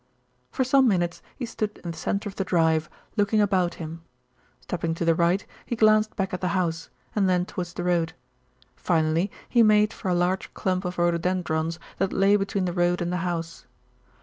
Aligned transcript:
For 0.49 0.63
some 0.63 0.87
minutes 0.87 1.21
he 1.35 1.45
stood 1.45 1.77
in 1.83 1.91
the 1.91 1.95
centre 1.95 2.27
of 2.27 2.33
the 2.35 2.43
drive, 2.43 2.89
looking 3.17 3.39
about 3.39 3.75
him. 3.75 4.01
Stepping 4.61 4.95
to 4.95 5.05
the 5.05 5.13
right, 5.13 5.45
he 5.63 5.75
glanced 5.75 6.15
back 6.15 6.33
at 6.33 6.41
the 6.41 6.47
house, 6.57 6.89
and 7.15 7.29
then 7.29 7.45
towards 7.45 7.73
the 7.73 7.83
road. 7.83 8.13
Finally 8.75 9.29
he 9.47 9.61
made 9.61 9.93
for 9.93 10.09
a 10.09 10.15
large 10.15 10.51
clump 10.55 10.85
of 10.85 10.97
rhododendrons 10.97 11.77
that 11.99 12.11
lay 12.13 12.35
between 12.35 12.65
the 12.65 12.73
road 12.73 12.99
and 12.99 13.13
the 13.13 13.17
house. 13.17 13.67